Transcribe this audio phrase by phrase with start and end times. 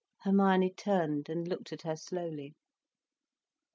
[0.23, 2.55] Hermione turned and looked at her slowly.